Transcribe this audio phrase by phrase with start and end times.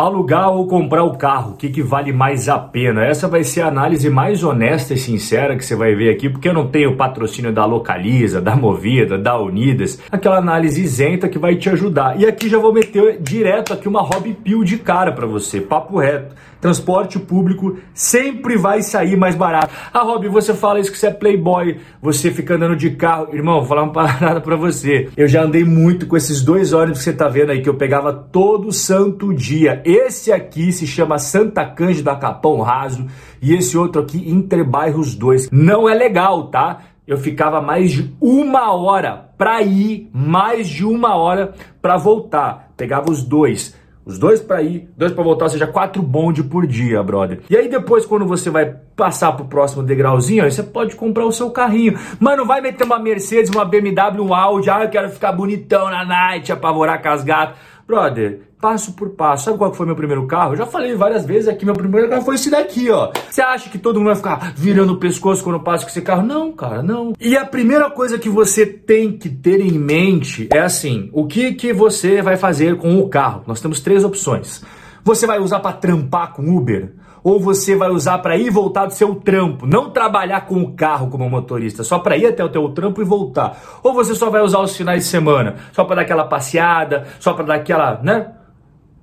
[0.00, 3.04] Alugar ou comprar o carro, o que, que vale mais a pena?
[3.04, 6.48] Essa vai ser a análise mais honesta e sincera que você vai ver aqui, porque
[6.48, 11.56] eu não tenho patrocínio da Localiza, da Movida, da Unidas, aquela análise isenta que vai
[11.56, 12.18] te ajudar.
[12.18, 15.98] E aqui já vou meter direto aqui uma hobby pill de cara para você, papo
[15.98, 16.34] reto.
[16.60, 19.72] Transporte público sempre vai sair mais barato.
[19.92, 23.28] Ah, Rob, você fala isso que você é playboy, você fica andando de carro.
[23.32, 25.08] Irmão, vou falar uma parada pra você.
[25.16, 27.74] Eu já andei muito com esses dois ônibus que você tá vendo aí, que eu
[27.74, 29.80] pegava todo santo dia.
[29.90, 33.08] Esse aqui se chama Santa Cândida Capão Raso
[33.42, 35.50] e esse outro aqui Entre Bairros 2.
[35.50, 36.78] Não é legal, tá?
[37.04, 42.70] Eu ficava mais de uma hora para ir, mais de uma hora para voltar.
[42.76, 43.74] Pegava os dois.
[44.06, 47.40] Os dois para ir, dois para voltar, ou seja, quatro bonde por dia, brother.
[47.50, 51.32] E aí depois, quando você vai passar pro próximo degrauzinho, aí você pode comprar o
[51.32, 51.98] seu carrinho.
[52.18, 55.90] Mas não vai meter uma Mercedes, uma BMW, um Audi, ah, eu quero ficar bonitão
[55.90, 57.56] na night, apavorar com as gatas.
[57.90, 59.46] Brother, passo por passo.
[59.46, 60.52] Sabe qual foi meu primeiro carro?
[60.52, 63.10] Eu já falei várias vezes aqui, meu primeiro carro foi esse daqui, ó.
[63.28, 66.22] Você acha que todo mundo vai ficar virando o pescoço quando passa com esse carro?
[66.22, 67.12] Não, cara, não.
[67.20, 71.52] E a primeira coisa que você tem que ter em mente é assim, o que
[71.54, 73.42] que você vai fazer com o carro?
[73.44, 74.62] Nós temos três opções.
[75.02, 76.92] Você vai usar para trampar com Uber?
[77.22, 80.72] Ou você vai usar para ir e voltar do seu trampo, não trabalhar com o
[80.72, 83.80] carro como motorista, só para ir até o teu trampo e voltar.
[83.82, 87.32] Ou você só vai usar os finais de semana, só para dar aquela passeada, só
[87.32, 88.32] para dar aquela, né?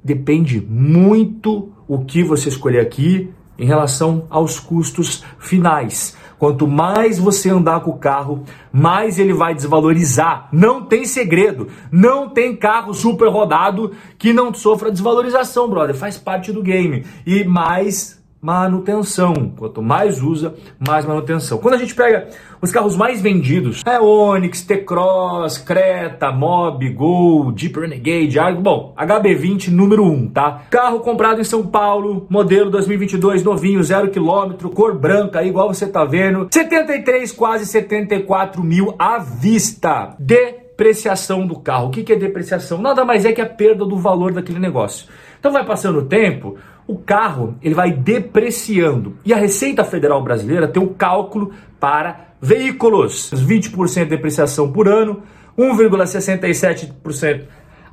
[0.03, 6.15] Depende muito o que você escolher aqui em relação aos custos finais.
[6.37, 10.49] Quanto mais você andar com o carro, mais ele vai desvalorizar.
[10.51, 11.67] Não tem segredo.
[11.91, 15.95] Não tem carro super rodado que não sofra desvalorização, brother.
[15.95, 17.03] Faz parte do game.
[17.25, 19.51] E mais manutenção.
[19.57, 21.57] Quanto mais usa, mais manutenção.
[21.57, 22.29] Quando a gente pega
[22.61, 29.67] os carros mais vendidos, é Onix, T-Cross, Creta, Mob, Gol, Jeep Renegade, Argo, bom, HB20
[29.67, 30.61] número 1, tá?
[30.69, 36.05] Carro comprado em São Paulo, modelo 2022, novinho, zero quilômetro, cor branca, igual você tá
[36.05, 40.15] vendo, 73, quase 74 mil à vista.
[40.17, 41.87] Depreciação do carro.
[41.87, 42.77] O que é depreciação?
[42.81, 45.09] Nada mais é que a perda do valor daquele negócio.
[45.37, 46.57] Então vai passando o tempo,
[46.87, 49.17] o carro ele vai depreciando.
[49.25, 55.21] E a Receita Federal Brasileira tem um cálculo para veículos: 20% de depreciação por ano,
[55.57, 57.43] 1,67%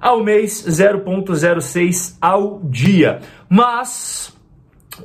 [0.00, 3.21] ao mês, 0,06 ao dia.
[3.49, 4.34] Mas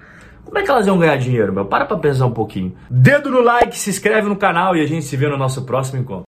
[0.45, 1.65] como é que elas iam ganhar dinheiro, meu?
[1.65, 2.75] Para pra pensar um pouquinho.
[2.91, 6.01] Dedo no like, se inscreve no canal e a gente se vê no nosso próximo
[6.01, 6.25] encontro.